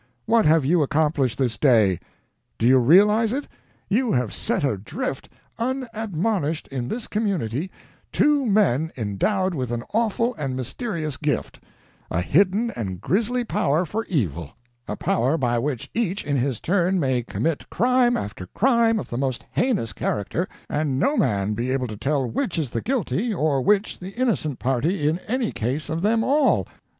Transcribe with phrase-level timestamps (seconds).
[0.25, 1.99] What have you accomplished this day?
[2.57, 3.47] Do you realize it?
[3.87, 7.69] You have set adrift, unadmonished, in this community,
[8.11, 11.59] two men endowed with an awful and mysterious gift,
[12.09, 14.53] a hidden and grisly power for evil
[14.87, 19.19] a power by which each in his turn may commit crime after crime of the
[19.19, 23.61] most heinous character, and no man be able to tell which is the guilty or
[23.61, 26.65] which the innocent party in any case of them all.